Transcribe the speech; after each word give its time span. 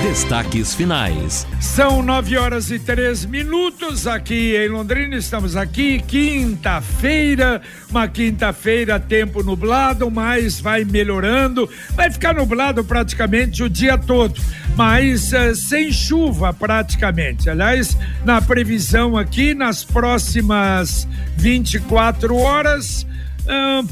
Destaques 0.00 0.74
finais. 0.74 1.46
São 1.60 2.02
nove 2.02 2.36
horas 2.36 2.70
e 2.70 2.78
três 2.78 3.24
minutos 3.24 4.06
aqui 4.06 4.56
em 4.56 4.68
Londrina. 4.68 5.16
Estamos 5.16 5.56
aqui, 5.56 6.00
quinta-feira. 6.00 7.60
Uma 7.90 8.08
quinta-feira, 8.08 8.98
tempo 8.98 9.42
nublado, 9.42 10.10
mas 10.10 10.60
vai 10.60 10.84
melhorando. 10.84 11.68
Vai 11.90 12.10
ficar 12.10 12.34
nublado 12.34 12.82
praticamente 12.82 13.62
o 13.62 13.68
dia 13.68 13.98
todo, 13.98 14.40
mas 14.74 15.32
uh, 15.32 15.54
sem 15.54 15.92
chuva 15.92 16.52
praticamente. 16.52 17.50
Aliás, 17.50 17.96
na 18.24 18.40
previsão 18.40 19.16
aqui, 19.16 19.54
nas 19.54 19.84
próximas 19.84 21.06
24 21.36 22.36
horas 22.36 23.06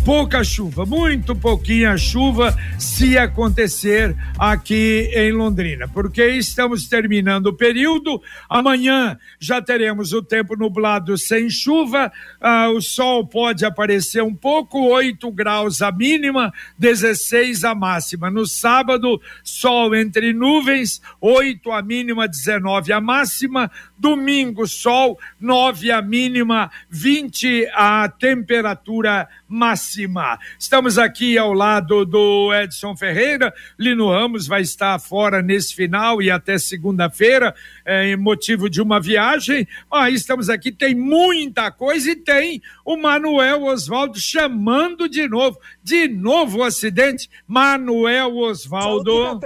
pouca 0.05 0.45
chuva, 0.45 0.87
muito 0.87 1.35
pouquinha 1.35 1.97
chuva 1.97 2.57
se 2.79 3.19
acontecer 3.19 4.17
aqui 4.39 5.11
em 5.15 5.33
Londrina, 5.33 5.89
porque 5.89 6.25
estamos 6.29 6.87
terminando 6.89 7.47
o 7.47 7.57
período. 7.57 8.23
Amanhã 8.49 9.19
já 9.39 9.61
teremos 9.61 10.13
o 10.13 10.23
tempo 10.23 10.57
nublado 10.57 11.19
sem 11.19 11.51
chuva, 11.51 12.13
ah, 12.41 12.69
o 12.71 12.81
sol 12.81 13.27
pode 13.27 13.65
aparecer 13.65 14.23
um 14.23 14.35
pouco, 14.35 14.89
8 14.89 15.31
graus 15.33 15.83
a 15.83 15.91
mínima, 15.91 16.53
16 16.79 17.65
a 17.65 17.75
máxima. 17.75 18.31
No 18.31 18.47
sábado, 18.47 19.21
sol 19.43 19.95
entre 19.95 20.33
nuvens, 20.33 21.01
8 21.21 21.73
a 21.73 21.83
mínima, 21.83 22.29
19 22.29 22.93
a 22.93 23.01
máxima. 23.01 23.71
Domingo, 23.99 24.67
sol, 24.67 25.19
9 25.39 25.91
a 25.91 26.01
mínima, 26.01 26.71
20 26.89 27.67
a 27.75 28.09
temperatura 28.09 29.29
máxima. 29.51 30.39
Estamos 30.57 30.97
aqui 30.97 31.37
ao 31.37 31.53
lado 31.53 32.07
do 32.07 32.55
Edson 32.55 32.97
Ferreira. 32.97 33.53
Lino 33.77 34.09
Ramos 34.09 34.47
vai 34.47 34.63
estar 34.63 34.99
fora 35.01 35.43
nesse 35.43 35.75
final 35.75 36.23
e 36.23 36.31
até 36.31 36.57
segunda-feira, 36.57 37.53
é, 37.85 38.13
em 38.13 38.17
motivo 38.17 38.71
de 38.71 38.81
uma 38.81 39.01
viagem. 39.01 39.67
Mas 39.91 40.15
estamos 40.15 40.49
aqui, 40.49 40.71
tem 40.71 40.95
muita 40.95 41.71
coisa 41.73 42.13
e 42.13 42.17
tem 42.17 42.63
o 42.85 42.97
Manuel 42.97 43.65
Oswaldo 43.65 44.21
chamando 44.21 45.09
de 45.09 45.29
novo. 45.29 45.59
De 45.83 46.07
novo 46.07 46.59
o 46.59 46.63
acidente. 46.63 47.29
Manuel 47.47 48.37
Oswaldo. 48.37 49.41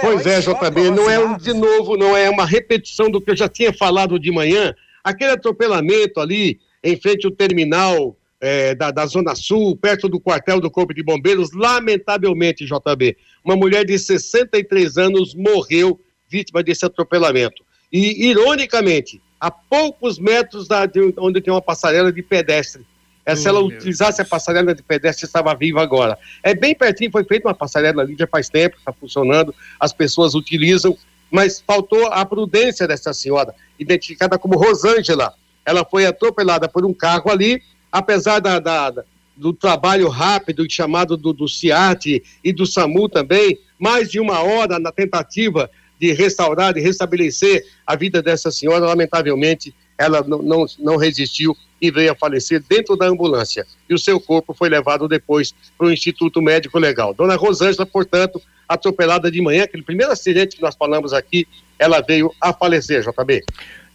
Pois 0.00 0.26
é, 0.26 0.40
JB, 0.40 0.90
não 0.90 1.10
é 1.10 1.18
um 1.18 1.36
de 1.36 1.52
novo, 1.52 1.96
não 1.96 2.16
é 2.16 2.30
uma 2.30 2.46
repetição 2.46 3.10
do 3.10 3.20
que 3.20 3.32
eu 3.32 3.36
já 3.36 3.48
tinha 3.48 3.72
falado 3.72 4.18
de 4.18 4.32
manhã. 4.32 4.74
Aquele 5.04 5.32
atropelamento 5.32 6.20
ali 6.20 6.58
em 6.82 6.98
frente 6.98 7.26
ao 7.26 7.32
terminal 7.32 8.16
é, 8.40 8.74
da, 8.74 8.90
da, 8.90 9.06
Zona 9.06 9.34
Sul, 9.34 9.76
perto 9.76 10.08
do 10.08 10.18
quartel 10.18 10.60
do 10.60 10.70
Corpo 10.70 10.94
de 10.94 11.02
Bombeiros, 11.02 11.52
lamentavelmente, 11.52 12.64
JB, 12.64 13.16
uma 13.44 13.54
mulher 13.54 13.84
de 13.84 13.98
63 13.98 14.96
anos 14.96 15.34
morreu 15.34 16.00
vítima 16.28 16.62
desse 16.62 16.86
atropelamento. 16.86 17.62
E, 17.92 18.28
ironicamente, 18.28 19.20
a 19.38 19.50
poucos 19.50 20.18
metros 20.18 20.68
da, 20.68 20.86
de 20.86 21.12
onde 21.18 21.40
tem 21.40 21.52
uma 21.52 21.62
passarela 21.62 22.12
de 22.12 22.22
pedestre. 22.22 22.86
É, 23.26 23.36
se 23.36 23.46
ela 23.46 23.60
utilizasse 23.60 24.22
a 24.22 24.24
passarela 24.24 24.74
de 24.74 24.82
pedestre, 24.82 25.26
estava 25.26 25.54
viva 25.54 25.82
agora. 25.82 26.18
É 26.42 26.54
bem 26.54 26.74
pertinho, 26.74 27.10
foi 27.10 27.24
feita 27.24 27.48
uma 27.48 27.54
passarela 27.54 28.02
ali 28.02 28.16
já 28.18 28.26
faz 28.26 28.48
tempo, 28.48 28.76
está 28.76 28.92
funcionando, 28.92 29.54
as 29.78 29.92
pessoas 29.92 30.34
utilizam, 30.34 30.96
mas 31.30 31.60
faltou 31.60 32.06
a 32.06 32.24
prudência 32.24 32.88
dessa 32.88 33.12
senhora, 33.12 33.54
identificada 33.78 34.38
como 34.38 34.56
Rosângela. 34.56 35.34
Ela 35.64 35.84
foi 35.84 36.06
atropelada 36.06 36.68
por 36.68 36.84
um 36.84 36.94
carro 36.94 37.30
ali, 37.30 37.62
apesar 37.90 38.40
da, 38.40 38.58
da, 38.58 39.04
do 39.36 39.52
trabalho 39.52 40.08
rápido 40.08 40.70
chamado 40.70 41.16
do, 41.16 41.32
do 41.32 41.48
CIAT 41.48 42.22
e 42.44 42.52
do 42.52 42.66
SAMU 42.66 43.08
também, 43.08 43.58
mais 43.78 44.10
de 44.10 44.20
uma 44.20 44.40
hora 44.42 44.78
na 44.78 44.92
tentativa 44.92 45.70
de 45.98 46.12
restaurar, 46.12 46.72
de 46.72 46.80
restabelecer 46.80 47.66
a 47.86 47.94
vida 47.94 48.22
dessa 48.22 48.50
senhora, 48.50 48.86
lamentavelmente 48.86 49.74
ela 49.98 50.22
não, 50.22 50.38
não, 50.40 50.66
não 50.78 50.96
resistiu 50.96 51.54
e 51.80 51.90
veio 51.90 52.12
a 52.12 52.14
falecer 52.14 52.62
dentro 52.66 52.96
da 52.96 53.06
ambulância. 53.06 53.66
E 53.88 53.94
o 53.94 53.98
seu 53.98 54.18
corpo 54.18 54.54
foi 54.54 54.68
levado 54.68 55.06
depois 55.06 55.54
para 55.76 55.86
o 55.86 55.92
Instituto 55.92 56.40
Médico 56.40 56.78
Legal. 56.78 57.12
Dona 57.12 57.36
Rosângela, 57.36 57.84
portanto, 57.84 58.40
atropelada 58.66 59.30
de 59.30 59.42
manhã, 59.42 59.64
aquele 59.64 59.82
primeiro 59.82 60.12
acidente 60.12 60.56
que 60.56 60.62
nós 60.62 60.74
falamos 60.74 61.12
aqui, 61.12 61.46
ela 61.78 62.00
veio 62.00 62.32
a 62.40 62.52
falecer, 62.52 63.02
JB. 63.02 63.42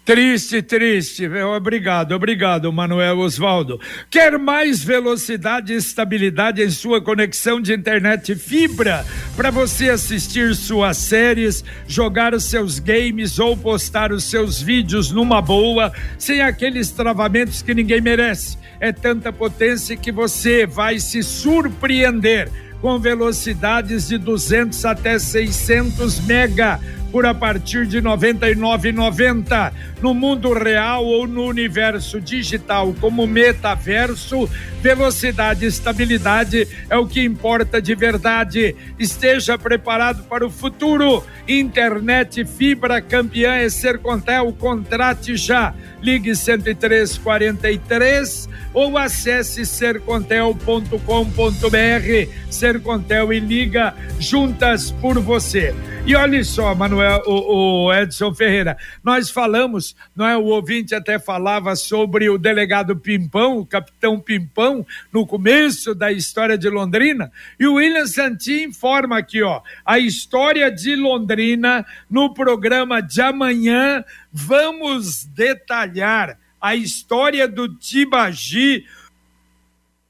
Triste, 0.06 0.62
triste. 0.62 1.28
Obrigado, 1.58 2.12
obrigado, 2.12 2.72
Manuel 2.72 3.18
Osvaldo. 3.18 3.82
Quer 4.08 4.38
mais 4.38 4.84
velocidade 4.84 5.74
e 5.74 5.78
estabilidade 5.78 6.62
em 6.62 6.70
sua 6.70 7.02
conexão 7.02 7.60
de 7.60 7.74
internet 7.74 8.36
fibra 8.36 9.04
para 9.36 9.50
você 9.50 9.90
assistir 9.90 10.54
suas 10.54 10.98
séries, 10.98 11.66
jogar 11.88 12.36
os 12.36 12.44
seus 12.44 12.78
games 12.78 13.40
ou 13.40 13.58
postar 13.58 14.12
os 14.12 14.26
seus 14.26 14.62
vídeos 14.62 15.10
numa 15.10 15.42
boa, 15.42 15.92
sem 16.20 16.40
aqueles 16.40 16.92
travamentos 16.92 17.64
que 17.64 17.74
ninguém 17.74 18.00
merece? 18.00 18.60
É 18.80 18.92
tanta 18.92 19.34
potência 19.34 19.98
que 19.98 20.12
você 20.12 20.68
vai 20.68 21.00
se 21.00 21.24
surpreender 21.24 22.52
com 22.80 23.00
velocidades 23.00 24.10
de 24.10 24.20
200 24.20 24.86
até 24.86 25.18
600 25.18 26.20
mega 26.20 26.80
por 27.16 27.26
a 27.26 27.34
partir 27.34 27.88
de 27.88 28.00
R$ 28.00 28.03
99,90. 28.03 29.72
No 30.02 30.14
mundo 30.14 30.52
real 30.52 31.06
ou 31.06 31.26
no 31.26 31.46
universo 31.46 32.20
digital, 32.20 32.94
como 33.00 33.26
metaverso, 33.26 34.50
velocidade 34.81 35.64
e 35.64 35.70
estabilidade 35.70 36.68
é 36.90 36.98
o 36.98 37.08
que 37.08 37.24
importa 37.24 37.81
de 37.81 37.96
verdade. 37.96 38.75
Esteja 39.00 39.58
preparado 39.58 40.24
para 40.24 40.46
o 40.46 40.50
futuro. 40.50 41.24
Internet 41.48 42.44
fibra 42.44 43.02
campeã 43.02 43.54
é 43.54 43.70
Sercontel. 43.70 44.52
Contrate 44.52 45.38
já. 45.38 45.74
Ligue 46.02 46.36
10343 46.36 48.50
ou 48.74 48.98
acesse 48.98 49.66
sercontel.com.br. 49.66 52.30
Sercontel 52.50 53.31
e 53.31 53.40
liga 53.40 53.94
juntas 54.20 54.92
por 54.92 55.18
você. 55.18 55.74
E 56.06 56.16
olha 56.16 56.44
só, 56.44 56.75
Manuel, 56.75 57.05
o, 57.26 57.86
o, 57.86 57.94
Edson 57.94 58.34
Ferreira, 58.34 58.78
nós 59.04 59.30
falamos, 59.30 59.96
não 60.16 60.26
é? 60.28 60.38
O 60.38 60.46
ouvinte 60.46 60.94
até 60.94 61.20
falava 61.20 61.76
sobre 61.76 62.30
o 62.30 62.38
delegado 62.38 62.96
Pimpão, 62.96 63.60
o 63.60 63.66
capitão 63.66 64.20
Pimpão, 64.20 64.86
no 65.12 65.26
começo 65.26 65.94
da 65.94 66.12
história 66.12 66.58
de 66.58 66.70
Londrina, 66.70 67.32
e 67.60 67.68
o 67.68 67.76
William 67.76 68.08
Santin 68.08 68.64
informa 68.64 69.18
aqui, 69.18 69.42
ó, 69.42 69.62
a 69.86 70.00
história 70.00 70.72
de 70.72 70.96
Londrina 70.96 71.86
no 72.10 72.34
programa 72.34 73.02
de 73.02 73.22
amanhã. 73.22 74.04
Vamos 74.32 75.26
detalhar 75.26 76.38
a 76.60 76.76
história 76.76 77.48
do 77.48 77.68
Tibagi 77.68 78.86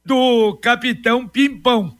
do 0.06 0.56
capitão 0.62 1.28
Pimpão 1.28 1.98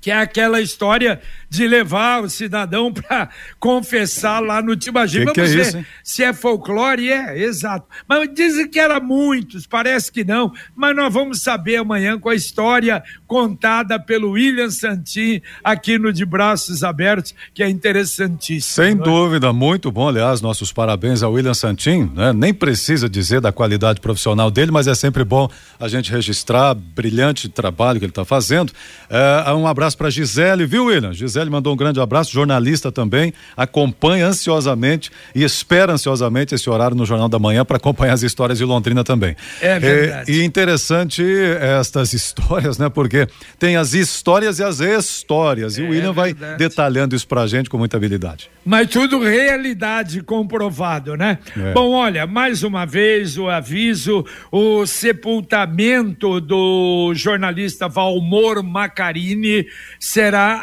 que 0.00 0.10
é 0.10 0.16
aquela 0.16 0.60
história 0.60 1.20
de 1.50 1.66
levar 1.66 2.22
o 2.22 2.30
cidadão 2.30 2.92
para 2.94 3.28
confessar 3.58 4.40
lá 4.40 4.62
no 4.62 4.76
Tibagi. 4.76 5.18
Vamos 5.18 5.32
que 5.32 5.40
é 5.40 5.44
ver 5.44 5.60
isso, 5.60 5.84
se 6.04 6.22
é 6.22 6.32
folclore, 6.32 7.10
é, 7.10 7.42
exato. 7.42 7.86
Mas 8.08 8.32
dizem 8.32 8.68
que 8.68 8.78
era 8.78 9.00
muitos, 9.00 9.66
parece 9.66 10.12
que 10.12 10.22
não, 10.22 10.52
mas 10.74 10.94
nós 10.94 11.12
vamos 11.12 11.42
saber 11.42 11.76
amanhã 11.76 12.18
com 12.18 12.28
a 12.28 12.34
história 12.34 13.02
contada 13.26 13.98
pelo 13.98 14.30
William 14.30 14.70
Santin 14.70 15.42
aqui 15.64 15.98
no 15.98 16.12
De 16.12 16.24
Braços 16.24 16.84
Abertos, 16.84 17.34
que 17.52 17.62
é 17.62 17.68
interessantíssimo. 17.68 18.84
Sem 18.84 18.92
é? 18.92 18.94
dúvida, 18.94 19.52
muito 19.52 19.90
bom, 19.90 20.08
aliás, 20.08 20.40
nossos 20.40 20.72
parabéns 20.72 21.22
ao 21.22 21.32
William 21.32 21.54
Santin, 21.54 22.10
né? 22.14 22.32
Nem 22.32 22.54
precisa 22.54 23.08
dizer 23.08 23.40
da 23.40 23.50
qualidade 23.50 24.00
profissional 24.00 24.50
dele, 24.50 24.70
mas 24.70 24.86
é 24.86 24.94
sempre 24.94 25.24
bom 25.24 25.48
a 25.78 25.88
gente 25.88 26.12
registrar 26.12 26.74
brilhante 26.74 27.48
trabalho 27.48 27.98
que 27.98 28.04
ele 28.04 28.10
está 28.10 28.24
fazendo. 28.24 28.72
É, 29.08 29.52
um 29.52 29.66
abraço 29.66 29.96
para 29.96 30.10
Gisele, 30.10 30.66
viu, 30.66 30.86
William? 30.86 31.12
Gisele 31.12 31.39
mandou 31.48 31.72
um 31.72 31.76
grande 31.76 32.00
abraço, 32.00 32.32
jornalista 32.32 32.90
também, 32.90 33.32
acompanha 33.56 34.26
ansiosamente 34.26 35.10
e 35.34 35.44
espera 35.44 35.92
ansiosamente 35.92 36.54
esse 36.54 36.68
horário 36.68 36.96
no 36.96 37.06
Jornal 37.06 37.28
da 37.28 37.38
Manhã 37.38 37.64
para 37.64 37.76
acompanhar 37.76 38.12
as 38.12 38.22
histórias 38.22 38.58
de 38.58 38.64
Londrina 38.64 39.04
também. 39.04 39.36
É 39.60 39.78
verdade. 39.78 40.32
e 40.32 40.44
interessante 40.44 41.22
estas 41.60 42.12
histórias, 42.12 42.76
né? 42.78 42.88
Porque 42.88 43.28
tem 43.58 43.76
as 43.76 43.94
histórias 43.94 44.58
e 44.58 44.64
as 44.64 44.80
histórias. 44.80 45.78
E 45.78 45.82
É 45.82 45.84
o 45.84 45.90
William 45.90 46.12
vai 46.12 46.34
detalhando 46.34 47.14
isso 47.14 47.26
pra 47.26 47.46
gente 47.46 47.70
com 47.70 47.78
muita 47.78 47.96
habilidade. 47.96 48.50
Mas 48.64 48.88
tudo 48.88 49.20
realidade 49.20 50.22
comprovado, 50.22 51.16
né? 51.16 51.38
É. 51.56 51.72
Bom, 51.72 51.92
olha, 51.92 52.26
mais 52.26 52.62
uma 52.62 52.84
vez 52.84 53.38
o 53.38 53.48
aviso: 53.48 54.24
o 54.50 54.86
sepultamento 54.86 56.40
do 56.40 57.12
jornalista 57.14 57.88
Valmor 57.88 58.62
Macarini 58.62 59.66
será 59.98 60.62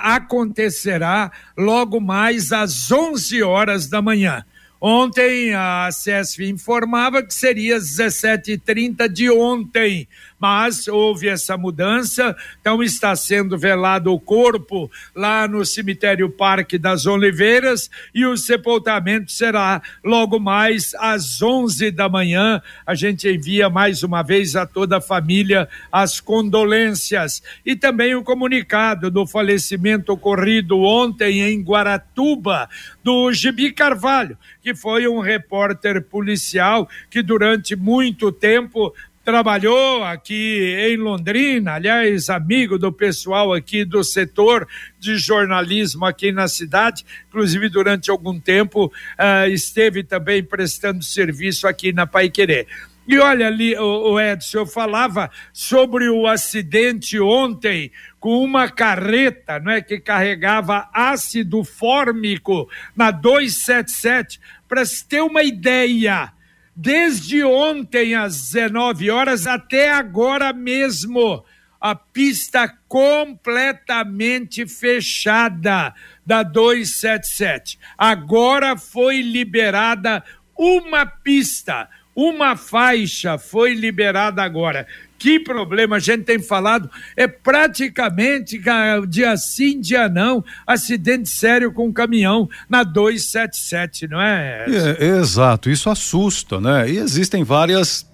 acontecerá 0.68 1.32
logo 1.58 2.00
mais 2.00 2.52
às 2.52 2.92
11 2.92 3.42
horas 3.44 3.88
da 3.88 4.02
manhã. 4.02 4.46
Ontem 4.80 5.56
a 5.56 5.90
CESF 5.92 6.48
informava 6.48 7.24
que 7.24 7.34
seria 7.34 7.78
17h30 7.78 9.10
de 9.10 9.30
ontem, 9.32 10.08
mas 10.40 10.88
houve 10.88 11.28
essa 11.28 11.58
mudança, 11.58 12.36
então 12.60 12.84
está 12.84 13.16
sendo 13.16 13.58
velado 13.58 14.14
o 14.14 14.20
corpo 14.20 14.90
lá 15.16 15.48
no 15.48 15.66
cemitério 15.66 16.30
Parque 16.30 16.78
das 16.78 17.06
Oliveiras 17.06 17.90
e 18.14 18.26
o 18.26 18.38
sepultamento 18.38 19.32
será 19.32 19.82
logo 20.04 20.40
mais 20.40 20.94
às 20.96 21.42
11 21.42 21.92
da 21.92 22.08
manhã. 22.08 22.62
A 22.86 22.94
gente 22.94 23.28
envia 23.28 23.70
mais 23.70 24.04
uma 24.04 24.22
vez 24.22 24.56
a 24.56 24.66
toda 24.66 24.98
a 24.98 25.02
família 25.02 25.68
as 25.92 26.20
condolências 26.20 27.42
e 27.66 27.76
também 27.76 28.16
o 28.16 28.24
comunicado 28.24 29.10
do 29.10 29.26
falecimento 29.26 30.14
ocorrido 30.14 30.80
ontem 30.80 31.42
em 31.42 31.62
Guaratuba 31.62 32.70
do 33.04 33.32
Gibi 33.32 33.72
Carvalho, 33.72 34.38
que 34.62 34.76
foi 34.76 35.08
um 35.08 35.20
repórter 35.20 36.04
policial 36.04 36.88
que 37.10 37.22
durante 37.22 37.76
muito 37.76 38.32
tempo 38.32 38.94
trabalhou 39.28 40.06
aqui 40.06 40.74
em 40.88 40.96
Londrina, 40.96 41.74
aliás, 41.74 42.30
amigo 42.30 42.80
do 42.80 42.94
pessoal 42.94 43.52
aqui 43.52 43.84
do 43.84 44.02
setor 44.02 44.66
de 44.98 45.18
jornalismo 45.18 46.06
aqui 46.06 46.32
na 46.32 46.48
cidade, 46.48 47.06
inclusive 47.28 47.68
durante 47.68 48.10
algum 48.10 48.40
tempo 48.40 48.86
uh, 48.86 49.50
esteve 49.50 50.02
também 50.02 50.42
prestando 50.42 51.04
serviço 51.04 51.68
aqui 51.68 51.92
na 51.92 52.08
Paiquerê. 52.08 52.68
E 53.06 53.20
olha 53.20 53.48
ali, 53.48 53.78
o 53.78 54.18
Edson, 54.18 54.60
eu 54.60 54.66
falava 54.66 55.30
sobre 55.52 56.08
o 56.08 56.26
acidente 56.26 57.20
ontem 57.20 57.92
com 58.22 58.42
uma 58.42 58.70
carreta, 58.70 59.60
não 59.60 59.74
é, 59.74 59.82
que 59.82 60.00
carregava 60.00 60.90
ácido 60.94 61.66
fórmico 61.66 62.70
na 62.96 63.12
277, 63.12 64.40
para 64.70 64.86
se 64.86 65.06
ter 65.06 65.22
uma 65.22 65.44
ideia 65.44 66.32
desde 66.80 67.44
ontem 67.44 68.14
às 68.14 68.52
19 68.52 69.10
horas 69.10 69.48
até 69.48 69.92
agora 69.92 70.54
mesmo. 70.54 71.44
A 71.82 71.96
pista 71.96 72.72
completamente 72.88 74.68
fechada 74.68 75.94
da 76.26 76.44
277. 76.44 77.80
Agora 77.98 78.78
foi 78.78 79.22
liberada 79.22 80.24
uma 80.58 81.06
pista, 81.06 81.88
uma 82.16 82.56
faixa 82.56 83.38
foi 83.38 83.74
liberada 83.74 84.42
agora. 84.44 84.88
Que 85.18 85.40
problema 85.40 85.98
a 85.98 86.00
gente 86.00 86.24
tem 86.24 86.40
falado? 86.40 86.90
É 87.16 87.28
praticamente 87.28 88.62
dia 89.08 89.36
sim, 89.38 89.80
dia 89.80 90.08
não, 90.08 90.44
acidente 90.66 91.30
sério 91.30 91.72
com 91.72 91.88
um 91.88 91.94
caminhão 91.94 92.50
na 92.70 92.84
277, 92.84 94.08
não 94.08 94.22
é? 94.22 94.66
é? 94.68 95.06
Exato, 95.06 95.70
isso 95.70 95.90
assusta, 95.90 96.62
né? 96.62 96.90
E 96.90 96.98
existem 96.98 97.44
várias 97.44 98.06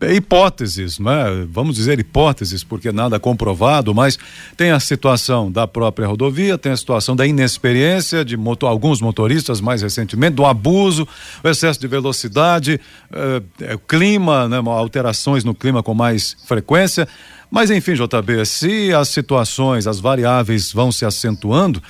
hipóteses, 0.00 0.98
né? 0.98 1.46
vamos 1.50 1.76
dizer 1.76 1.98
hipóteses, 1.98 2.64
porque 2.64 2.90
nada 2.90 3.18
comprovado, 3.18 3.94
mas 3.94 4.18
tem 4.56 4.70
a 4.70 4.80
situação 4.80 5.50
da 5.50 5.66
própria 5.66 6.06
rodovia, 6.06 6.56
tem 6.56 6.72
a 6.72 6.76
situação 6.76 7.14
da 7.14 7.26
inexperiência 7.26 8.24
de 8.24 8.36
alguns 8.62 9.00
motoristas 9.00 9.60
mais 9.60 9.82
recentemente, 9.82 10.34
do 10.34 10.46
abuso, 10.46 11.06
o 11.42 11.48
excesso 11.48 11.80
de 11.80 11.86
velocidade, 11.86 12.80
eh, 13.12 13.74
o 13.74 13.78
clima, 13.78 14.48
né? 14.48 14.62
alterações 14.64 15.44
no 15.44 15.54
clima 15.54 15.82
com 15.82 15.94
mais 15.94 16.36
frequência. 16.46 17.06
Mas 17.50 17.70
enfim, 17.70 17.94
JB, 17.94 18.44
se 18.46 18.92
as 18.92 19.08
situações, 19.08 19.86
as 19.86 20.00
variáveis 20.00 20.72
vão 20.72 20.92
se 20.92 21.04
acentuando, 21.04 21.82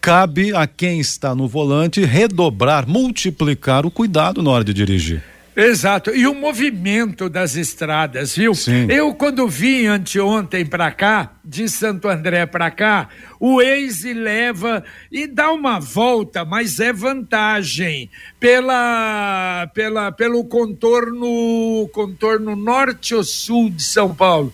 cabe 0.00 0.54
a 0.54 0.66
quem 0.66 1.00
está 1.00 1.34
no 1.34 1.48
volante 1.48 2.04
redobrar, 2.04 2.88
multiplicar 2.88 3.86
o 3.86 3.90
cuidado 3.90 4.42
na 4.42 4.50
hora 4.50 4.64
de 4.64 4.72
dirigir. 4.72 5.35
Exato. 5.56 6.14
E 6.14 6.26
o 6.26 6.34
movimento 6.34 7.30
das 7.30 7.56
estradas, 7.56 8.36
viu? 8.36 8.54
Sim. 8.54 8.86
Eu, 8.90 9.14
quando 9.14 9.48
vim 9.48 9.86
anteontem 9.86 10.66
para 10.66 10.92
cá, 10.92 11.32
de 11.42 11.66
Santo 11.66 12.08
André 12.08 12.44
para 12.44 12.70
cá, 12.70 13.08
o 13.40 13.56
Waze 13.56 14.12
leva 14.12 14.84
e 15.10 15.26
dá 15.26 15.50
uma 15.50 15.80
volta, 15.80 16.44
mas 16.44 16.78
é 16.78 16.92
vantagem 16.92 18.10
pela, 18.38 19.66
pela, 19.72 20.12
pelo 20.12 20.44
contorno, 20.44 21.88
contorno 21.90 22.54
norte 22.54 23.14
ou 23.14 23.24
sul 23.24 23.70
de 23.70 23.82
São 23.82 24.14
Paulo. 24.14 24.52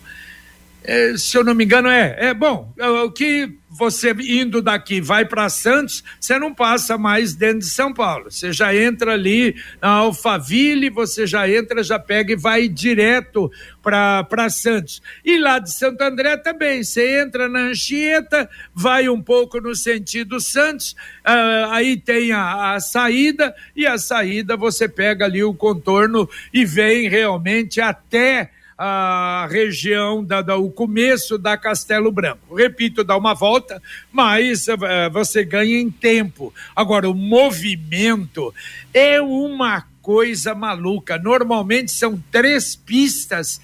É, 0.83 1.15
se 1.17 1.37
eu 1.37 1.43
não 1.43 1.55
me 1.55 1.63
engano, 1.63 1.87
é. 1.87 2.15
É 2.19 2.33
bom, 2.33 2.73
é, 2.77 2.87
o 2.87 3.11
que 3.11 3.57
você 3.69 4.11
indo 4.11 4.61
daqui 4.61 5.01
vai 5.01 5.25
para 5.25 5.49
Santos, 5.49 6.03
você 6.19 6.37
não 6.37 6.53
passa 6.53 6.95
mais 6.95 7.33
dentro 7.33 7.59
de 7.59 7.69
São 7.69 7.91
Paulo. 7.91 8.29
Você 8.29 8.51
já 8.53 8.75
entra 8.75 9.13
ali 9.13 9.55
na 9.81 9.89
Alphaville, 9.89 10.91
você 10.91 11.25
já 11.25 11.49
entra, 11.49 11.81
já 11.81 11.97
pega 11.97 12.33
e 12.33 12.35
vai 12.35 12.67
direto 12.67 13.51
para 13.81 14.49
Santos. 14.49 15.01
E 15.25 15.39
lá 15.39 15.57
de 15.57 15.71
Santo 15.71 16.01
André 16.03 16.37
também, 16.37 16.83
você 16.83 17.21
entra 17.21 17.49
na 17.49 17.61
Anchieta, 17.61 18.47
vai 18.75 19.09
um 19.09 19.21
pouco 19.21 19.59
no 19.59 19.75
sentido 19.75 20.39
Santos, 20.39 20.91
uh, 21.25 21.71
aí 21.71 21.97
tem 21.97 22.31
a, 22.31 22.75
a 22.75 22.79
saída, 22.79 23.55
e 23.75 23.87
a 23.87 23.97
saída 23.97 24.55
você 24.55 24.87
pega 24.87 25.25
ali 25.25 25.43
o 25.43 25.53
contorno 25.53 26.29
e 26.53 26.63
vem 26.63 27.09
realmente 27.09 27.81
até 27.81 28.51
a 28.77 29.47
região, 29.49 30.23
da, 30.23 30.41
da, 30.41 30.57
o 30.57 30.69
começo 30.69 31.37
da 31.37 31.57
Castelo 31.57 32.11
Branco. 32.11 32.55
Repito, 32.55 33.03
dá 33.03 33.15
uma 33.15 33.33
volta, 33.33 33.81
mas 34.11 34.67
uh, 34.67 35.11
você 35.11 35.43
ganha 35.43 35.79
em 35.79 35.89
tempo. 35.89 36.53
Agora, 36.75 37.09
o 37.09 37.13
movimento 37.13 38.53
é 38.93 39.21
uma 39.21 39.85
coisa 40.01 40.53
maluca. 40.53 41.17
Normalmente 41.17 41.91
são 41.91 42.21
três 42.29 42.75
pistas 42.75 43.61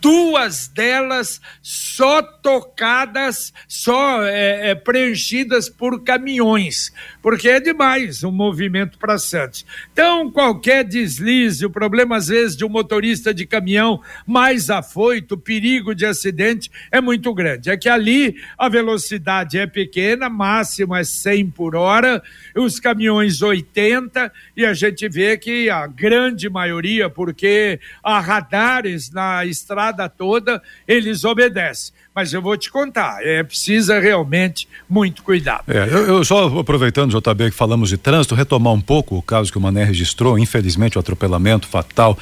duas 0.00 0.68
delas 0.68 1.40
só 1.60 2.22
tocadas, 2.22 3.52
só 3.66 4.22
é, 4.24 4.70
é, 4.70 4.74
preenchidas 4.74 5.68
por 5.68 6.02
caminhões, 6.02 6.92
porque 7.20 7.48
é 7.48 7.60
demais 7.60 8.22
o 8.22 8.28
um 8.28 8.32
movimento 8.32 8.98
para 8.98 9.18
Santos. 9.18 9.66
Então, 9.92 10.30
qualquer 10.30 10.84
deslize, 10.84 11.64
o 11.66 11.70
problema 11.70 12.16
às 12.16 12.28
vezes 12.28 12.56
de 12.56 12.64
um 12.64 12.68
motorista 12.68 13.34
de 13.34 13.46
caminhão 13.46 14.00
mais 14.26 14.70
afoito, 14.70 15.34
o 15.34 15.38
perigo 15.38 15.94
de 15.94 16.06
acidente 16.06 16.70
é 16.90 17.00
muito 17.00 17.32
grande. 17.34 17.70
É 17.70 17.76
que 17.76 17.88
ali 17.88 18.36
a 18.56 18.68
velocidade 18.68 19.58
é 19.58 19.66
pequena, 19.66 20.28
máximo 20.28 20.94
é 20.94 21.04
100 21.04 21.50
por 21.50 21.74
hora, 21.74 22.22
os 22.56 22.78
caminhões 22.78 23.42
80, 23.42 24.32
e 24.56 24.64
a 24.64 24.74
gente 24.74 25.08
vê 25.08 25.36
que 25.36 25.68
a 25.68 25.86
grande 25.86 26.48
maioria, 26.48 27.08
porque 27.10 27.80
há 28.02 28.20
radares 28.20 29.10
na 29.10 29.44
estrada 29.44 29.71
estrada 29.72 30.08
toda, 30.08 30.62
eles 30.86 31.24
obedecem. 31.24 31.94
Mas 32.14 32.32
eu 32.32 32.42
vou 32.42 32.56
te 32.56 32.70
contar, 32.70 33.24
é 33.26 33.42
precisa 33.42 33.98
realmente 33.98 34.68
muito 34.88 35.22
cuidado. 35.22 35.64
É, 35.66 35.88
eu, 35.90 36.06
eu, 36.06 36.24
só 36.24 36.58
aproveitando, 36.58 37.18
JB, 37.18 37.50
que 37.50 37.56
falamos 37.56 37.88
de 37.88 37.96
trânsito, 37.96 38.34
retomar 38.34 38.74
um 38.74 38.80
pouco 38.80 39.16
o 39.16 39.22
caso 39.22 39.50
que 39.50 39.56
o 39.56 39.60
Mané 39.60 39.84
registrou, 39.84 40.38
infelizmente 40.38 40.98
o 40.98 41.00
atropelamento 41.00 41.66
fatal 41.66 42.18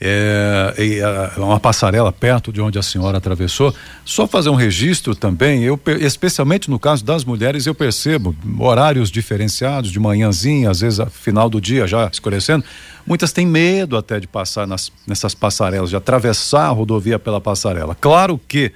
é, 0.00 0.74
é, 1.36 1.40
uma 1.40 1.58
passarela 1.58 2.12
perto 2.12 2.52
de 2.52 2.60
onde 2.60 2.78
a 2.78 2.82
senhora 2.82 3.18
atravessou. 3.18 3.74
Só 4.04 4.26
fazer 4.26 4.50
um 4.50 4.54
registro 4.54 5.14
também, 5.14 5.62
eu, 5.62 5.78
especialmente 6.00 6.70
no 6.70 6.78
caso 6.78 7.04
das 7.04 7.24
mulheres, 7.24 7.66
eu 7.66 7.74
percebo 7.74 8.34
horários 8.58 9.10
diferenciados, 9.10 9.90
de 9.90 9.98
manhãzinha, 9.98 10.70
às 10.70 10.80
vezes 10.80 11.00
final 11.10 11.48
do 11.48 11.60
dia 11.60 11.86
já 11.86 12.08
escurecendo. 12.12 12.64
Muitas 13.06 13.32
têm 13.32 13.46
medo 13.46 13.96
até 13.96 14.18
de 14.18 14.26
passar 14.26 14.66
nas, 14.66 14.92
nessas 15.06 15.34
passarelas, 15.34 15.90
de 15.90 15.96
atravessar 15.96 16.66
a 16.66 16.70
rodovia 16.70 17.18
pela 17.18 17.40
passarela. 17.40 17.94
Claro 17.94 18.40
que 18.48 18.72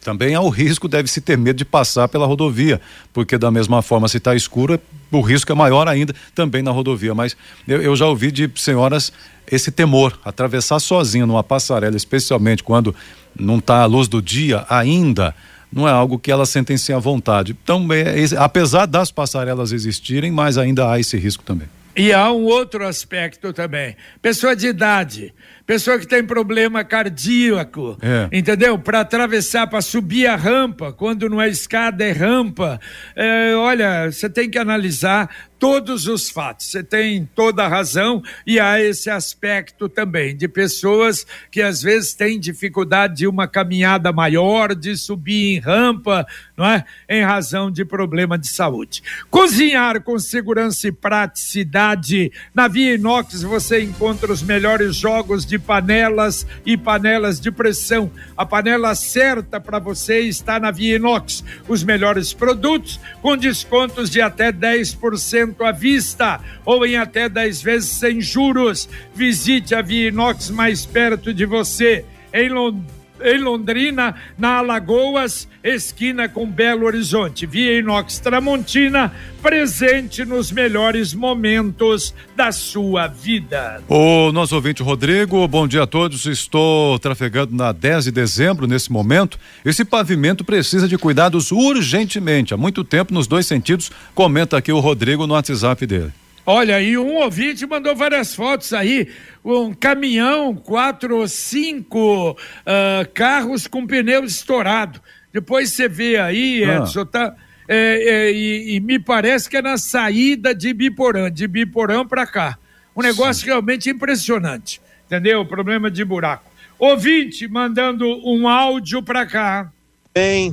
também 0.00 0.34
há 0.34 0.40
o 0.40 0.48
risco, 0.48 0.88
deve-se 0.88 1.20
ter 1.20 1.36
medo 1.36 1.56
de 1.56 1.64
passar 1.64 2.08
pela 2.08 2.26
rodovia, 2.26 2.80
porque 3.12 3.36
da 3.36 3.50
mesma 3.50 3.82
forma, 3.82 4.08
se 4.08 4.16
está 4.16 4.34
escuro, 4.34 4.80
o 5.10 5.20
risco 5.20 5.52
é 5.52 5.54
maior 5.54 5.86
ainda 5.86 6.14
também 6.34 6.62
na 6.62 6.70
rodovia. 6.70 7.14
Mas 7.14 7.36
eu, 7.68 7.82
eu 7.82 7.94
já 7.94 8.06
ouvi 8.06 8.30
de 8.30 8.50
senhoras 8.56 9.12
esse 9.50 9.70
temor, 9.70 10.18
atravessar 10.24 10.78
sozinha 10.78 11.26
numa 11.26 11.42
passarela, 11.42 11.96
especialmente 11.96 12.62
quando 12.62 12.94
não 13.38 13.58
está 13.58 13.82
à 13.82 13.86
luz 13.86 14.08
do 14.08 14.22
dia 14.22 14.64
ainda, 14.68 15.34
não 15.72 15.86
é 15.86 15.90
algo 15.90 16.18
que 16.18 16.30
elas 16.30 16.48
sentem 16.48 16.76
sem 16.76 16.94
a 16.94 16.98
vontade. 16.98 17.56
Então, 17.62 17.86
é, 17.92 18.20
é, 18.20 18.24
apesar 18.38 18.86
das 18.86 19.10
passarelas 19.10 19.72
existirem, 19.72 20.30
mas 20.30 20.58
ainda 20.58 20.90
há 20.90 20.98
esse 20.98 21.16
risco 21.16 21.42
também. 21.44 21.68
E 21.96 22.12
há 22.12 22.30
um 22.32 22.44
outro 22.44 22.86
aspecto 22.86 23.52
também. 23.52 23.96
Pessoa 24.22 24.54
de 24.54 24.68
idade, 24.68 25.34
pessoa 25.70 26.00
que 26.00 26.06
tem 26.06 26.24
problema 26.24 26.82
cardíaco, 26.82 27.96
é. 28.02 28.28
entendeu? 28.36 28.76
Para 28.76 29.02
atravessar, 29.02 29.68
para 29.68 29.80
subir 29.80 30.26
a 30.26 30.34
rampa, 30.34 30.92
quando 30.92 31.30
não 31.30 31.40
é 31.40 31.48
escada, 31.48 32.04
é 32.04 32.10
rampa. 32.10 32.80
É, 33.14 33.54
olha, 33.54 34.10
você 34.10 34.28
tem 34.28 34.50
que 34.50 34.58
analisar 34.58 35.30
todos 35.60 36.08
os 36.08 36.30
fatos. 36.30 36.66
Você 36.66 36.82
tem 36.82 37.28
toda 37.34 37.64
a 37.64 37.68
razão 37.68 38.22
e 38.46 38.58
há 38.58 38.80
esse 38.80 39.10
aspecto 39.10 39.88
também 39.88 40.34
de 40.34 40.48
pessoas 40.48 41.26
que 41.52 41.60
às 41.60 41.82
vezes 41.82 42.14
têm 42.14 42.40
dificuldade 42.40 43.16
de 43.16 43.26
uma 43.26 43.46
caminhada 43.46 44.10
maior, 44.10 44.74
de 44.74 44.96
subir 44.96 45.56
em 45.56 45.60
rampa, 45.60 46.26
não 46.56 46.64
é? 46.64 46.84
Em 47.08 47.22
razão 47.22 47.70
de 47.70 47.84
problema 47.84 48.38
de 48.38 48.48
saúde. 48.48 49.02
Cozinhar 49.28 50.02
com 50.02 50.18
segurança 50.18 50.88
e 50.88 50.92
praticidade. 50.92 52.32
Na 52.54 52.66
Via 52.66 52.94
Inox 52.94 53.42
você 53.42 53.82
encontra 53.82 54.32
os 54.32 54.42
melhores 54.42 54.96
jogos 54.96 55.44
de 55.44 55.58
panelas 55.60 56.46
e 56.64 56.76
panelas 56.76 57.38
de 57.38 57.50
pressão. 57.52 58.10
A 58.36 58.44
panela 58.44 58.94
certa 58.94 59.60
para 59.60 59.78
você 59.78 60.20
está 60.20 60.58
na 60.58 60.70
Via 60.70 60.96
Inox. 60.96 61.44
Os 61.68 61.84
melhores 61.84 62.32
produtos 62.32 62.98
com 63.22 63.36
descontos 63.36 64.10
de 64.10 64.20
até 64.20 64.50
10% 64.50 65.60
à 65.64 65.72
vista 65.72 66.40
ou 66.64 66.84
em 66.84 66.96
até 66.96 67.28
10 67.28 67.62
vezes 67.62 67.90
sem 67.90 68.20
juros. 68.20 68.88
Visite 69.14 69.74
a 69.74 69.82
Via 69.82 70.08
Inox 70.08 70.50
mais 70.50 70.84
perto 70.84 71.32
de 71.32 71.44
você. 71.46 72.04
Em 72.32 72.48
Londrina 72.48 72.99
em 73.22 73.38
Londrina, 73.38 74.14
na 74.38 74.58
Alagoas, 74.58 75.48
esquina 75.62 76.28
com 76.28 76.46
Belo 76.46 76.86
Horizonte. 76.86 77.46
Via 77.46 77.78
Inox 77.78 78.18
Tramontina, 78.18 79.12
presente 79.42 80.24
nos 80.24 80.50
melhores 80.50 81.14
momentos 81.14 82.14
da 82.36 82.52
sua 82.52 83.06
vida. 83.06 83.82
O 83.88 84.32
nosso 84.32 84.54
ouvinte 84.54 84.82
Rodrigo, 84.82 85.46
bom 85.48 85.66
dia 85.66 85.82
a 85.82 85.86
todos. 85.86 86.26
Estou 86.26 86.98
trafegando 86.98 87.54
na 87.54 87.72
10 87.72 88.04
de 88.04 88.10
dezembro 88.10 88.66
nesse 88.66 88.92
momento. 88.92 89.38
Esse 89.64 89.84
pavimento 89.84 90.44
precisa 90.44 90.88
de 90.88 90.98
cuidados 90.98 91.50
urgentemente. 91.50 92.54
Há 92.54 92.56
muito 92.56 92.84
tempo, 92.84 93.14
nos 93.14 93.26
dois 93.26 93.46
sentidos, 93.46 93.90
comenta 94.14 94.56
aqui 94.56 94.72
o 94.72 94.80
Rodrigo 94.80 95.26
no 95.26 95.34
WhatsApp 95.34 95.86
dele. 95.86 96.19
Olha, 96.46 96.80
e 96.80 96.96
um 96.96 97.16
ouvinte 97.16 97.66
mandou 97.66 97.94
várias 97.94 98.34
fotos 98.34 98.72
aí, 98.72 99.08
um 99.44 99.72
caminhão, 99.72 100.54
quatro 100.54 101.18
ou 101.18 101.28
cinco 101.28 102.32
uh, 102.32 103.08
carros 103.12 103.66
com 103.66 103.86
pneu 103.86 104.24
estourado. 104.24 105.00
Depois 105.32 105.72
você 105.72 105.88
vê 105.88 106.16
aí, 106.16 106.64
ah. 106.64 106.78
Edson, 106.78 107.04
tá? 107.04 107.34
É, 107.68 107.76
é, 107.76 108.32
e, 108.32 108.74
e, 108.74 108.80
me 108.80 108.98
parece 108.98 109.48
que 109.48 109.56
é 109.56 109.62
na 109.62 109.78
saída 109.78 110.52
de 110.52 110.74
Biporã, 110.74 111.30
de 111.30 111.46
Biporã 111.46 112.04
para 112.04 112.26
cá. 112.26 112.58
Um 112.96 113.02
negócio 113.02 113.42
Sim. 113.42 113.46
realmente 113.46 113.88
impressionante, 113.88 114.80
entendeu? 115.06 115.46
Problema 115.46 115.88
de 115.88 116.04
buraco. 116.04 116.50
Ouvinte 116.76 117.46
mandando 117.46 118.06
um 118.26 118.48
áudio 118.48 119.02
para 119.02 119.24
cá. 119.24 119.70
Bem, 120.12 120.52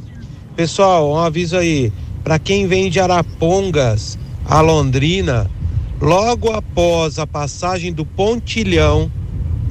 pessoal, 0.55 1.11
um 1.11 1.17
aviso 1.17 1.57
aí. 1.57 1.91
Para 2.23 2.37
quem 2.37 2.67
vem 2.67 2.89
de 2.89 2.99
Arapongas 2.99 4.19
a 4.45 4.61
Londrina, 4.61 5.49
Logo 5.99 6.51
após 6.51 7.17
a 7.17 7.25
passagem 7.25 7.91
do 7.91 8.05
pontilhão 8.05 9.11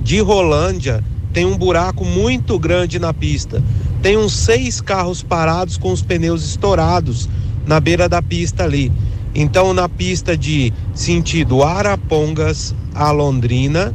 de 0.02 0.20
Rolândia, 0.20 1.02
tem 1.32 1.44
um 1.44 1.56
buraco 1.56 2.04
muito 2.04 2.58
grande 2.58 2.98
na 2.98 3.14
pista. 3.14 3.62
Tem 4.02 4.16
uns 4.16 4.34
seis 4.34 4.80
carros 4.80 5.22
parados 5.22 5.76
com 5.76 5.92
os 5.92 6.02
pneus 6.02 6.44
estourados 6.44 7.28
na 7.64 7.78
beira 7.78 8.08
da 8.08 8.20
pista 8.20 8.64
ali. 8.64 8.90
Então, 9.34 9.72
na 9.72 9.88
pista 9.88 10.36
de 10.36 10.72
sentido 10.94 11.62
Arapongas 11.62 12.74
a 12.94 13.10
Londrina, 13.12 13.94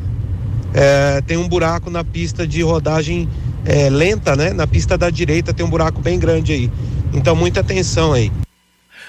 é, 0.74 1.22
tem 1.22 1.36
um 1.36 1.50
buraco 1.50 1.90
na 1.90 2.04
pista 2.04 2.48
de 2.48 2.62
rodagem 2.62 3.28
é, 3.66 3.90
lenta, 3.90 4.38
né? 4.38 4.54
Na 4.54 4.66
pista 4.66 4.98
da 4.98 5.10
direita 5.10 5.54
tem 5.54 5.66
um 5.66 5.70
buraco 5.70 6.00
bem 6.00 6.18
grande 6.18 6.54
aí. 6.54 6.72
Então, 7.12 7.36
muita 7.36 7.60
atenção 7.60 8.14
aí. 8.14 8.32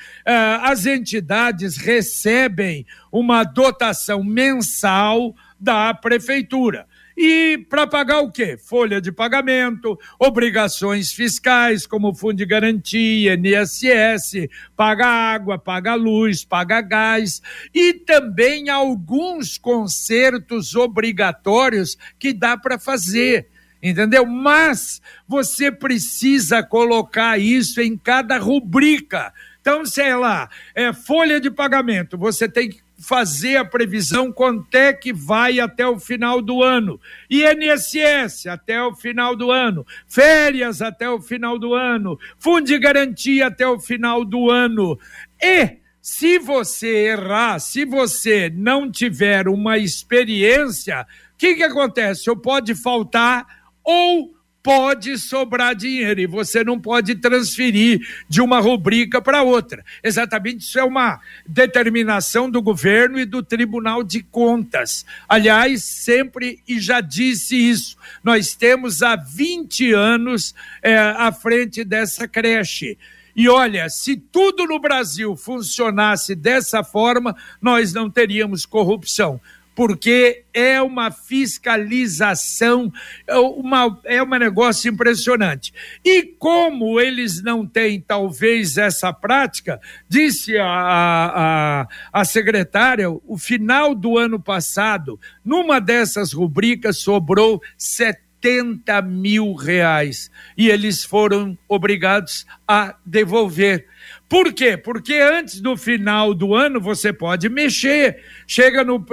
as 0.63 0.87
entidades 0.87 1.77
recebem 1.77 2.87
uma 3.11 3.45
dotação 3.45 4.23
mensal 4.23 5.35
da 5.59 5.95
prefeitura. 5.95 6.87
E 7.17 7.59
para 7.69 7.87
pagar 7.87 8.21
o 8.21 8.33
quê? 8.33 8.57
Folha 8.57 8.99
de 8.99 9.13
pagamento, 9.13 9.99
obrigações 10.19 11.13
fiscais, 11.13 11.87
como 11.87 12.15
Fundo 12.15 12.37
de 12.37 12.47
Garantia, 12.47 13.35
INSS, 13.35 14.49
paga 14.75 15.07
água, 15.07 15.59
paga 15.59 15.95
luz, 15.95 16.43
paga 16.43 16.81
gás, 16.81 17.43
e 17.75 17.93
também 17.93 18.71
alguns 18.71 19.59
consertos 19.59 20.75
obrigatórios 20.75 21.99
que 22.19 22.33
dá 22.33 22.57
para 22.57 22.79
fazer 22.79 23.47
entendeu? 23.83 24.25
Mas 24.25 25.03
você 25.27 25.73
precisa 25.73 26.63
colocar 26.63 27.39
isso 27.39 27.81
em 27.81 27.97
cada 27.97 28.39
rubrica. 28.39 29.33
Então, 29.61 29.85
sei 29.87 30.15
lá, 30.15 30.49
é 30.75 30.93
folha 30.93 31.41
de 31.41 31.51
pagamento, 31.51 32.19
você 32.19 32.49
tem 32.49 32.71
que 32.71 32.83
fazer 33.03 33.57
a 33.57 33.65
previsão 33.65 34.33
quanto 34.33 34.75
é 34.75 34.93
que 34.93 35.13
vai 35.13 35.59
até 35.59 35.87
o 35.87 35.99
final 35.99 36.41
do 36.41 36.63
ano. 36.63 37.01
INSS 37.29 38.47
até 38.47 38.81
o 38.83 38.95
final 38.95 39.35
do 39.35 39.51
ano, 39.51 39.85
férias 40.07 40.81
até 40.81 41.11
o 41.11 41.21
final 41.21 41.59
do 41.59 41.75
ano, 41.75 42.19
fundo 42.39 42.67
de 42.67 42.79
garantia 42.79 43.49
até 43.49 43.67
o 43.67 43.81
final 43.81 44.25
do 44.25 44.51
ano. 44.51 44.99
E 45.43 45.79
se 46.01 46.39
você 46.39 47.11
errar, 47.11 47.59
se 47.59 47.85
você 47.85 48.51
não 48.55 48.91
tiver 48.91 49.49
uma 49.49 49.79
experiência, 49.79 51.07
o 51.35 51.37
que, 51.37 51.57
que 51.57 51.63
acontece? 51.63 52.31
Ou 52.31 52.37
pode 52.37 52.75
faltar 52.75 53.62
ou 53.85 54.35
pode 54.63 55.19
sobrar 55.19 55.75
dinheiro 55.75 56.21
e 56.21 56.27
você 56.27 56.63
não 56.63 56.79
pode 56.79 57.17
transferir 57.17 58.01
de 58.29 58.41
uma 58.41 58.61
rubrica 58.61 59.21
para 59.21 59.43
outra. 59.43 59.85
Exatamente 60.03 60.61
isso 60.61 60.79
é 60.79 60.85
uma 60.85 61.21
determinação 61.47 62.49
do 62.49 62.63
governo 62.63 63.19
e 63.19 63.25
do 63.25 63.43
Tribunal 63.43 64.05
de 64.05 64.23
Contas. 64.23 65.05
Aliás, 65.29 65.83
sempre 65.83 66.63
e 66.69 66.79
já 66.79 67.01
disse 67.01 67.57
isso, 67.57 67.97
nós 68.23 68.55
temos 68.55 69.03
há 69.03 69.17
20 69.17 69.93
anos 69.93 70.55
é, 70.81 70.97
à 70.97 71.33
frente 71.33 71.83
dessa 71.83 72.29
creche. 72.29 72.97
E 73.35 73.49
olha, 73.49 73.89
se 73.89 74.17
tudo 74.17 74.67
no 74.67 74.79
Brasil 74.79 75.35
funcionasse 75.35 76.35
dessa 76.35 76.85
forma, 76.85 77.35
nós 77.61 77.93
não 77.93 78.11
teríamos 78.11 78.67
corrupção 78.67 79.41
porque 79.75 80.45
é 80.53 80.81
uma 80.83 81.11
fiscalização, 81.11 82.93
é, 83.27 83.37
uma, 83.37 84.01
é 84.05 84.23
um 84.23 84.29
negócio 84.29 84.91
impressionante. 84.91 85.73
E 86.05 86.23
como 86.23 87.01
eles 87.01 87.43
não 87.43 87.67
têm, 87.67 88.01
talvez, 88.01 88.77
essa 88.77 89.13
prática, 89.13 89.81
disse 90.09 90.59
a, 90.59 90.67
a, 90.67 91.89
a 92.13 92.25
secretária, 92.25 93.11
o 93.11 93.39
final 93.39 93.95
do 93.95 94.19
ano 94.19 94.39
passado, 94.39 95.19
numa 95.45 95.81
dessas 95.81 96.33
rubricas, 96.33 96.99
sobrou 96.99 97.61
70 97.77 99.01
mil 99.03 99.55
reais. 99.55 100.31
E 100.57 100.69
eles 100.69 101.05
foram 101.05 101.57
obrigados 101.69 102.47
a 102.69 102.95
devolver. 103.07 103.87
Por 104.33 104.51
quê? 104.55 104.79
Porque 104.79 105.13
antes 105.13 105.61
do 105.61 105.77
final 105.77 106.33
do 106.33 106.55
ano 106.55 106.81
você 106.81 107.13
pode 107.13 107.51
mexer. 107.51 108.25
Chega 108.47 108.83
no. 108.83 109.05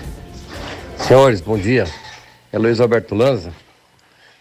Senhores, 0.98 1.42
bom 1.42 1.58
dia. 1.58 1.86
é 2.54 2.58
Luiz 2.58 2.80
Alberto 2.80 3.14
Lanza. 3.14 3.52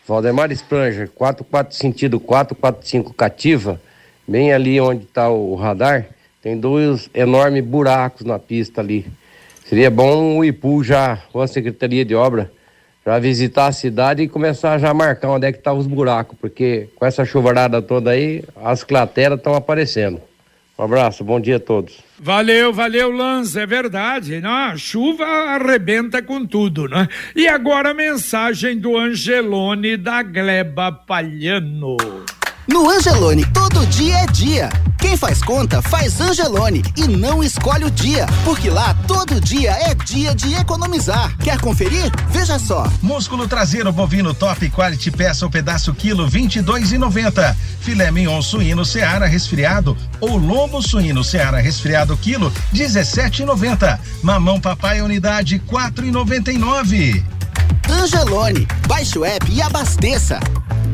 Valdemar 0.06 0.52
Spranger, 0.52 1.10
44 1.14 1.74
sentido 1.74 2.20
445 2.20 3.14
cativa, 3.14 3.80
bem 4.28 4.52
ali 4.52 4.78
onde 4.78 5.04
está 5.04 5.30
o 5.30 5.54
radar, 5.54 6.04
tem 6.42 6.58
dois 6.58 7.08
enormes 7.14 7.64
buracos 7.64 8.26
na 8.26 8.38
pista 8.38 8.82
ali. 8.82 9.06
Seria 9.64 9.90
bom 9.90 10.38
o 10.38 10.44
IPU 10.44 10.84
já, 10.84 11.18
com 11.32 11.40
a 11.40 11.46
Secretaria 11.46 12.04
de 12.04 12.14
Obra, 12.14 12.52
já 13.04 13.18
visitar 13.18 13.66
a 13.66 13.72
cidade 13.72 14.22
e 14.22 14.28
começar 14.28 14.78
já 14.78 14.90
a 14.90 14.94
marcar 14.94 15.30
onde 15.30 15.46
é 15.46 15.52
que 15.52 15.58
estão 15.58 15.74
tá 15.74 15.78
os 15.80 15.86
buracos, 15.86 16.36
porque 16.40 16.88
com 16.94 17.04
essa 17.04 17.24
chuvarada 17.24 17.80
toda 17.80 18.10
aí, 18.10 18.44
as 18.62 18.84
crateras 18.84 19.38
estão 19.38 19.54
aparecendo. 19.54 20.20
Um 20.78 20.82
abraço, 20.82 21.22
bom 21.22 21.38
dia 21.38 21.56
a 21.56 21.60
todos. 21.60 21.98
Valeu, 22.18 22.72
valeu, 22.72 23.10
Lanza, 23.10 23.62
é 23.62 23.66
verdade. 23.66 24.40
Não, 24.40 24.50
a 24.50 24.76
chuva 24.76 25.24
arrebenta 25.24 26.20
com 26.20 26.44
tudo, 26.44 26.88
né? 26.88 27.08
E 27.34 27.46
agora 27.46 27.90
a 27.90 27.94
mensagem 27.94 28.76
do 28.76 28.96
Angelone 28.96 29.96
da 29.96 30.22
Gleba 30.22 30.90
Palhano. 30.90 31.96
No 32.66 32.90
Angelone, 32.90 33.44
todo 33.52 33.86
dia 33.86 34.16
é 34.16 34.26
dia. 34.26 34.68
Quem 35.04 35.18
faz 35.18 35.42
conta 35.42 35.82
faz 35.82 36.18
Angelone 36.18 36.82
e 36.96 37.06
não 37.06 37.44
escolhe 37.44 37.84
o 37.84 37.90
dia, 37.90 38.24
porque 38.42 38.70
lá 38.70 38.96
todo 39.06 39.38
dia 39.38 39.70
é 39.72 39.94
dia 39.94 40.34
de 40.34 40.54
economizar. 40.54 41.36
Quer 41.36 41.60
conferir? 41.60 42.10
Veja 42.30 42.58
só. 42.58 42.90
Músculo 43.02 43.46
traseiro 43.46 43.92
bovino 43.92 44.32
top 44.32 44.70
quality 44.70 45.10
peça 45.10 45.44
ou 45.44 45.50
pedaço 45.50 45.92
quilo 45.92 46.26
22,90. 46.26 47.54
Filé 47.80 48.10
mignon 48.10 48.40
suíno 48.40 48.82
Seara 48.82 49.26
resfriado 49.26 49.94
ou 50.22 50.38
lombo 50.38 50.80
suíno 50.80 51.22
Seara 51.22 51.60
resfriado 51.60 52.16
quilo 52.16 52.50
17,90. 52.72 53.98
Mamão 54.22 54.58
papai 54.58 55.02
unidade 55.02 55.62
4,99. 55.70 57.22
Angelone, 57.90 58.66
baixe 58.88 59.18
o 59.18 59.24
app 59.26 59.52
e 59.52 59.60
abasteça. 59.60 60.40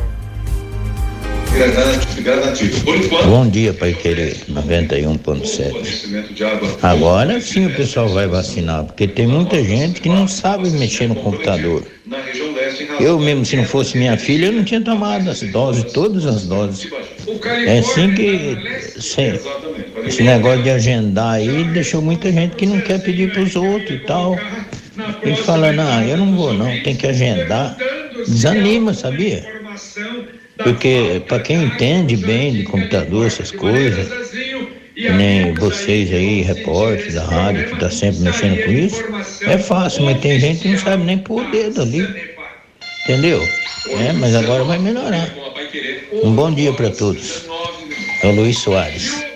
Bom 3.25 3.49
dia, 3.49 3.73
Pai 3.73 3.93
Querer 3.93 4.37
91.7. 4.49 6.77
Agora 6.81 7.41
sim 7.41 7.65
o 7.65 7.75
pessoal 7.75 8.07
vai 8.07 8.27
vacinar, 8.27 8.85
porque 8.85 9.07
tem 9.07 9.25
muita 9.25 9.63
gente 9.63 9.99
que 9.99 10.09
não 10.09 10.27
sabe 10.27 10.69
mexer 10.69 11.07
no 11.07 11.15
computador. 11.15 11.83
Eu 12.99 13.19
mesmo, 13.19 13.45
se 13.45 13.55
não 13.55 13.65
fosse 13.65 13.97
minha 13.97 14.17
filha, 14.17 14.47
eu 14.47 14.51
não 14.51 14.63
tinha 14.63 14.81
tomado 14.81 15.29
as 15.29 15.41
doses, 15.41 15.91
todas 15.91 16.25
as 16.25 16.45
doses. 16.45 16.89
É 17.67 17.79
assim 17.79 18.13
que 18.13 18.57
se, 18.99 19.39
esse 20.05 20.23
negócio 20.23 20.63
de 20.63 20.69
agendar 20.69 21.35
aí 21.35 21.63
deixou 21.65 22.01
muita 22.01 22.31
gente 22.31 22.55
que 22.55 22.65
não 22.65 22.79
quer 22.81 23.01
pedir 23.01 23.31
para 23.31 23.41
os 23.41 23.55
outros 23.55 23.91
e 23.91 23.99
tal. 23.99 24.37
E 25.23 25.35
fala, 25.35 25.71
não, 25.71 26.03
eu 26.03 26.17
não 26.17 26.35
vou 26.35 26.53
não, 26.53 26.67
tem 26.83 26.95
que 26.95 27.07
agendar. 27.07 27.77
Desanima, 28.27 28.93
sabia? 28.93 29.45
Porque 30.57 31.21
para 31.27 31.39
quem 31.39 31.63
entende 31.63 32.17
bem 32.17 32.53
de 32.53 32.63
computador, 32.63 33.27
essas 33.27 33.51
coisas, 33.51 34.09
nem 34.97 35.53
vocês 35.53 36.11
aí, 36.11 36.41
repórteres 36.41 37.13
da 37.13 37.23
rádio, 37.23 37.67
que 37.67 37.73
está 37.75 37.89
sempre 37.89 38.19
mexendo 38.19 38.63
com 38.65 38.71
isso, 38.71 39.03
é 39.43 39.57
fácil, 39.57 40.03
mas 40.03 40.19
tem 40.19 40.39
gente 40.39 40.61
que 40.61 40.67
não 40.69 40.77
sabe 40.77 41.03
nem 41.03 41.17
pôr 41.17 41.43
o 41.43 41.51
dedo 41.51 41.81
ali. 41.81 42.38
Entendeu? 43.09 43.41
É, 43.89 44.13
mas 44.13 44.35
agora 44.35 44.63
vai 44.63 44.77
melhorar. 44.77 45.33
Um 46.11 46.31
bom 46.35 46.51
dia 46.51 46.71
para 46.71 46.91
todos. 46.91 47.43
É 48.21 48.27
o 48.27 48.35
Luiz 48.35 48.59
Soares. 48.59 49.28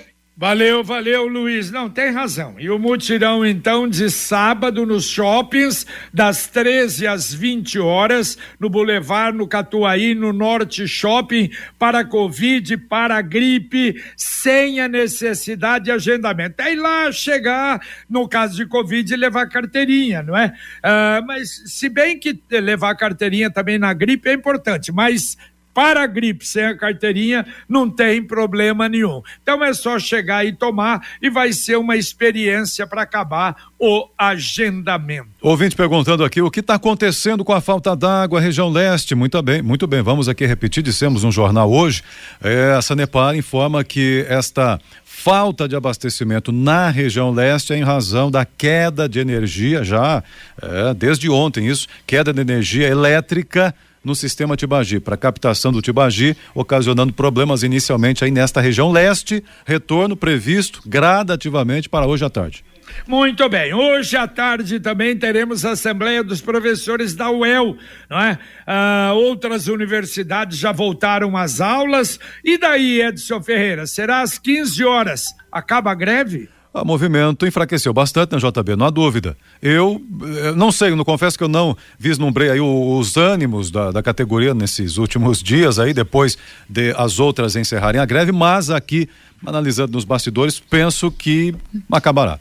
Valeu, 0.43 0.83
valeu, 0.83 1.25
Luiz. 1.25 1.71
Não, 1.71 1.89
tem 1.89 2.11
razão. 2.11 2.55
E 2.59 2.69
o 2.69 2.77
mutirão, 2.77 3.45
então, 3.45 3.87
de 3.87 4.09
sábado 4.09 4.85
nos 4.85 5.05
shoppings, 5.05 5.87
das 6.13 6.47
13 6.47 7.07
às 7.07 7.33
20 7.33 7.79
horas, 7.79 8.37
no 8.59 8.69
Boulevard, 8.69 9.37
no 9.37 9.47
Catuaí, 9.47 10.13
no 10.13 10.33
Norte 10.33 10.85
Shopping, 10.85 11.49
para 11.79 12.03
Covid, 12.03 12.75
para 12.75 13.15
a 13.15 13.21
gripe, 13.21 13.95
sem 14.17 14.81
a 14.81 14.89
necessidade 14.89 15.85
de 15.85 15.91
agendamento. 15.91 16.61
Aí 16.61 16.75
lá 16.75 17.09
chegar, 17.09 17.79
no 18.09 18.27
caso 18.27 18.57
de 18.57 18.65
Covid, 18.65 19.15
levar 19.15 19.47
carteirinha, 19.47 20.21
não 20.23 20.35
é? 20.35 20.53
Ah, 20.83 21.21
mas, 21.25 21.63
se 21.67 21.87
bem 21.87 22.19
que 22.19 22.37
levar 22.51 22.93
carteirinha 22.95 23.49
também 23.49 23.79
na 23.79 23.93
gripe 23.93 24.27
é 24.27 24.33
importante, 24.33 24.91
mas 24.91 25.37
para 25.73 26.03
a 26.03 26.07
gripe 26.07 26.45
sem 26.45 26.65
a 26.65 26.77
carteirinha 26.77 27.45
não 27.67 27.89
tem 27.89 28.21
problema 28.21 28.87
nenhum. 28.87 29.21
Então 29.41 29.63
é 29.63 29.73
só 29.73 29.97
chegar 29.97 30.45
e 30.45 30.53
tomar 30.53 31.05
e 31.21 31.29
vai 31.29 31.51
ser 31.51 31.77
uma 31.77 31.95
experiência 31.97 32.85
para 32.85 33.01
acabar 33.01 33.55
o 33.79 34.07
agendamento. 34.17 35.29
Ouvinte 35.41 35.75
perguntando 35.75 36.23
aqui 36.23 36.41
o 36.41 36.51
que 36.51 36.59
está 36.59 36.75
acontecendo 36.75 37.43
com 37.43 37.53
a 37.53 37.61
falta 37.61 37.95
d'água 37.95 38.39
região 38.39 38.69
leste. 38.69 39.15
Muito 39.15 39.41
bem, 39.41 39.61
muito 39.61 39.87
bem. 39.87 40.01
Vamos 40.01 40.29
aqui 40.29 40.45
repetir. 40.45 40.83
Dissemos 40.83 41.23
no 41.23 41.31
jornal 41.31 41.71
hoje. 41.71 42.03
É, 42.41 42.73
a 42.77 42.81
Sanepar 42.81 43.35
informa 43.35 43.83
que 43.83 44.25
esta 44.29 44.79
falta 45.03 45.67
de 45.67 45.75
abastecimento 45.75 46.51
na 46.51 46.89
região 46.89 47.31
leste 47.31 47.71
é 47.71 47.77
em 47.77 47.83
razão 47.83 48.29
da 48.29 48.43
queda 48.43 49.07
de 49.07 49.19
energia 49.19 49.83
já 49.83 50.23
é, 50.61 50.93
desde 50.93 51.29
ontem 51.29 51.67
isso 51.67 51.87
queda 52.05 52.33
de 52.33 52.41
energia 52.41 52.87
elétrica 52.87 53.73
no 54.03 54.15
sistema 54.15 54.55
Tibagi, 54.57 54.99
para 54.99 55.15
captação 55.15 55.71
do 55.71 55.81
Tibagi, 55.81 56.35
ocasionando 56.53 57.13
problemas 57.13 57.63
inicialmente 57.63 58.23
aí 58.23 58.31
nesta 58.31 58.59
região 58.59 58.91
leste, 58.91 59.43
retorno 59.65 60.15
previsto 60.15 60.81
gradativamente 60.85 61.87
para 61.87 62.05
hoje 62.05 62.25
à 62.25 62.29
tarde. 62.29 62.63
Muito 63.07 63.47
bem, 63.49 63.73
hoje 63.73 64.15
à 64.15 64.27
tarde 64.27 64.79
também 64.79 65.17
teremos 65.17 65.65
a 65.65 65.71
Assembleia 65.71 66.23
dos 66.23 66.41
Professores 66.41 67.13
da 67.15 67.29
UEL, 67.31 67.77
não 68.09 68.19
é? 68.19 68.37
Ah, 68.67 69.11
outras 69.15 69.67
universidades 69.67 70.57
já 70.57 70.71
voltaram 70.71 71.35
às 71.35 71.61
aulas, 71.61 72.19
e 72.43 72.57
daí, 72.57 73.01
Edson 73.01 73.41
Ferreira, 73.41 73.87
será 73.87 74.21
às 74.21 74.37
15 74.37 74.83
horas, 74.83 75.25
acaba 75.51 75.91
a 75.91 75.95
greve? 75.95 76.49
O 76.81 76.85
movimento 76.85 77.45
enfraqueceu 77.45 77.93
bastante 77.93 78.31
na 78.31 78.39
JB, 78.39 78.75
não 78.75 78.87
há 78.87 78.89
dúvida. 78.89 79.37
Eu, 79.61 80.01
eu 80.21 80.47
eh, 80.49 80.55
não 80.55 80.71
sei, 80.71 80.89
eu 80.91 80.95
não 80.95 81.05
confesso 81.05 81.37
que 81.37 81.43
eu 81.43 81.47
não 81.47 81.77
vislumbrei 81.99 82.49
aí 82.49 82.59
os 82.59 83.15
ânimos 83.15 83.69
da, 83.69 83.91
da 83.91 84.01
categoria 84.01 84.53
nesses 84.53 84.97
últimos 84.97 85.41
dias 85.43 85.77
aí, 85.77 85.93
depois 85.93 86.37
de 86.67 86.91
as 86.97 87.19
outras 87.19 87.55
encerrarem 87.55 88.01
a 88.01 88.05
greve, 88.05 88.31
mas 88.31 88.71
aqui, 88.71 89.07
analisando 89.45 89.93
nos 89.93 90.03
bastidores, 90.03 90.59
penso 90.59 91.11
que 91.11 91.53
acabará. 91.91 92.39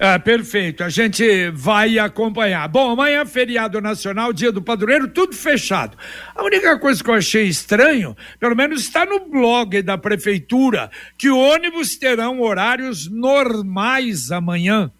Ah, 0.00 0.16
perfeito, 0.16 0.84
a 0.84 0.88
gente 0.88 1.50
vai 1.50 1.98
acompanhar. 1.98 2.68
Bom, 2.68 2.92
amanhã 2.92 3.22
é 3.22 3.26
feriado 3.26 3.80
nacional, 3.80 4.32
dia 4.32 4.52
do 4.52 4.62
padroeiro, 4.62 5.08
tudo 5.08 5.34
fechado. 5.34 5.98
A 6.36 6.44
única 6.44 6.78
coisa 6.78 7.02
que 7.02 7.10
eu 7.10 7.14
achei 7.14 7.48
estranho, 7.48 8.16
pelo 8.38 8.54
menos 8.54 8.82
está 8.82 9.04
no 9.04 9.28
blog 9.28 9.82
da 9.82 9.98
prefeitura, 9.98 10.88
que 11.16 11.28
ônibus 11.28 11.96
terão 11.96 12.40
horários 12.40 13.10
normais 13.10 14.30
amanhã. 14.30 14.92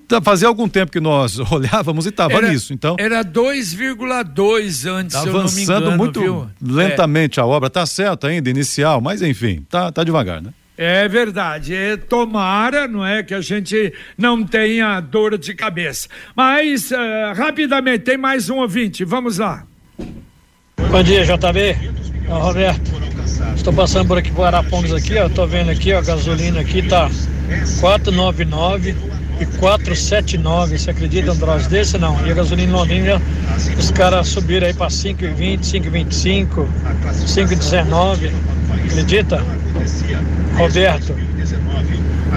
Tá, 0.07 0.21
fazia 0.21 0.49
algum 0.49 0.69
tempo 0.69 0.93
que 0.93 1.01
nós 1.01 1.38
olhávamos 1.51 2.07
e 2.07 2.11
estava 2.11 2.40
nisso, 2.43 2.73
então. 2.73 2.97
Era 2.99 3.25
2,2 3.25 4.90
antes, 4.90 5.14
tá 5.14 5.23
avançando 5.23 5.85
engano, 5.85 5.97
muito 5.97 6.21
viu? 6.21 6.49
lentamente 6.61 7.40
é. 7.40 7.43
a 7.43 7.47
obra, 7.47 7.71
tá 7.71 7.87
certo 7.87 8.27
ainda, 8.27 8.51
inicial, 8.51 9.01
mas 9.01 9.23
enfim, 9.23 9.64
tá, 9.69 9.90
tá 9.90 10.05
devagar, 10.05 10.43
né? 10.43 10.51
É 10.77 11.07
verdade, 11.09 11.73
é, 11.73 11.97
tomara, 11.97 12.88
não 12.88 13.07
é, 13.07 13.23
que 13.23 13.33
a 13.33 13.40
gente 13.40 13.93
não 14.19 14.45
tenha 14.45 14.99
dor 14.99 15.38
de 15.38 15.55
cabeça. 15.55 16.09
Mas, 16.35 16.90
uh, 16.90 16.97
rapidamente, 17.37 18.01
tem 18.01 18.17
mais 18.19 18.51
um 18.51 18.57
ouvinte, 18.57 19.05
vamos 19.05 19.38
lá. 19.38 19.64
Bom 20.77 21.03
dia, 21.05 21.25
JB. 21.25 21.61
É 22.29 22.33
o 22.33 22.38
Roberto. 22.38 22.90
Estou 23.55 23.73
passando 23.73 24.09
por 24.09 24.19
aqui 24.19 24.33
por 24.33 24.47
Arapongas 24.47 24.93
aqui, 24.93 25.17
ó. 25.17 25.29
Tô 25.29 25.47
vendo 25.47 25.71
aqui, 25.71 25.93
ó, 25.93 25.99
a 25.99 26.03
gasolina 26.03 26.61
aqui 26.61 26.83
tá 26.83 27.09
499 27.81 28.97
e 29.40 29.47
479. 29.59 30.79
Você 30.79 30.90
acredita 30.90 31.33
um 31.33 31.38
troço 31.38 31.68
desse? 31.68 31.99
Não. 31.99 32.25
E 32.27 32.31
a 32.31 32.35
gasolina 32.35 32.70
em 32.70 32.75
Londrina, 32.75 33.23
os 33.79 33.90
caras 33.90 34.29
subiram 34.29 34.66
aí 34.66 34.75
para 34.75 34.88
5,20, 34.88 35.61
5,25, 35.61 36.66
5,19. 37.27 38.33
Acredita? 38.87 39.42
Roberto. 40.57 41.14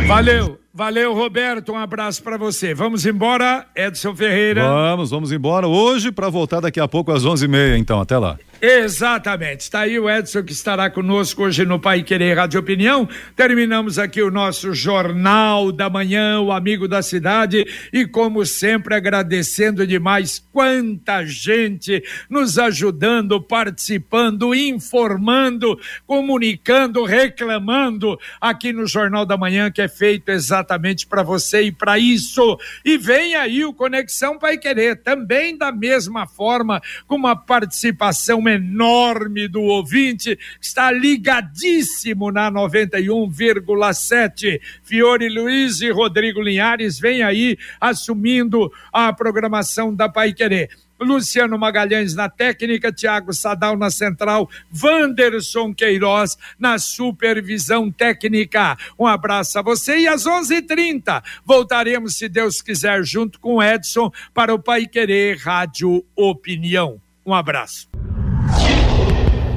Valeu. 0.07 0.57
Valeu, 0.77 1.15
Roberto. 1.15 1.71
Um 1.71 1.75
abraço 1.75 2.21
para 2.21 2.37
você. 2.37 2.71
Vamos 2.71 3.03
embora, 3.03 3.65
Edson 3.75 4.15
Ferreira. 4.15 4.61
Vamos, 4.61 5.09
vamos 5.09 5.31
embora 5.31 5.67
hoje 5.67 6.11
para 6.11 6.29
voltar 6.29 6.59
daqui 6.59 6.79
a 6.79 6.87
pouco 6.87 7.11
às 7.11 7.25
onze 7.25 7.45
e 7.45 7.47
meia. 7.47 7.75
Então, 7.75 7.99
até 7.99 8.15
lá. 8.15 8.37
Exatamente. 8.59 9.61
Está 9.61 9.81
aí 9.81 9.99
o 9.99 10.09
Edson 10.09 10.41
que 10.41 10.51
estará 10.51 10.89
conosco 10.89 11.43
hoje 11.43 11.63
no 11.63 11.79
Pai 11.79 12.01
Querer 12.01 12.37
Rádio 12.37 12.59
Opinião. 12.59 13.07
Terminamos 13.35 13.99
aqui 13.99 14.19
o 14.19 14.31
nosso 14.31 14.73
Jornal 14.73 15.71
da 15.71 15.91
Manhã, 15.91 16.39
o 16.39 16.51
Amigo 16.51 16.87
da 16.87 17.03
Cidade. 17.03 17.67
E 17.93 18.07
como 18.07 18.43
sempre, 18.47 18.95
agradecendo 18.95 19.85
demais 19.85 20.43
quanta 20.51 21.23
gente 21.23 22.03
nos 22.27 22.57
ajudando, 22.57 23.39
participando, 23.39 24.55
informando, 24.55 25.79
comunicando, 26.07 27.03
reclamando 27.03 28.19
aqui 28.41 28.73
no 28.73 28.87
Jornal 28.87 29.23
da 29.23 29.37
Manhã, 29.37 29.69
que 29.69 29.83
é 29.83 29.87
feito 29.87 30.29
exatamente 30.29 31.05
para 31.05 31.21
você 31.21 31.61
e 31.61 31.71
para 31.71 31.99
isso. 31.99 32.57
E 32.83 32.97
vem 32.97 33.35
aí 33.35 33.63
o 33.63 33.73
Conexão 33.73 34.39
Pai 34.39 34.57
Querer, 34.57 35.03
também 35.03 35.55
da 35.55 35.71
mesma 35.71 36.25
forma, 36.25 36.81
com 37.05 37.15
uma 37.15 37.35
participação 37.35 38.46
enorme 38.47 39.47
do 39.47 39.61
ouvinte, 39.61 40.37
está 40.61 40.91
ligadíssimo 40.91 42.31
na 42.31 42.51
91,7. 42.51 44.61
Fiore 44.83 45.29
Luiz 45.29 45.81
e 45.81 45.89
Rodrigo 45.89 46.41
Linhares 46.41 46.99
vem 46.99 47.23
aí 47.23 47.57
assumindo 47.79 48.71
a 48.91 49.13
programação 49.13 49.93
da 49.93 50.09
Pai 50.09 50.33
Querer. 50.33 50.69
Luciano 50.99 51.57
Magalhães 51.57 52.15
na 52.15 52.29
técnica, 52.29 52.91
Tiago 52.91 53.33
Sadal 53.33 53.77
na 53.77 53.89
central, 53.89 54.49
Wanderson 54.83 55.73
Queiroz 55.73 56.37
na 56.57 56.79
supervisão 56.79 57.91
técnica. 57.91 58.77
Um 58.97 59.05
abraço 59.05 59.59
a 59.59 59.61
você 59.61 59.99
e 59.99 60.07
às 60.07 60.25
11:30 60.25 61.23
voltaremos, 61.45 62.17
se 62.17 62.27
Deus 62.27 62.61
quiser, 62.61 63.03
junto 63.03 63.39
com 63.39 63.61
Edson 63.61 64.11
para 64.33 64.53
o 64.53 64.59
Pai 64.59 64.87
Querer 64.87 65.37
Rádio 65.37 66.03
Opinião. 66.15 66.99
Um 67.25 67.33
abraço 67.33 67.87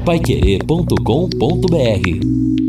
paiquerê.com.br 0.04 2.59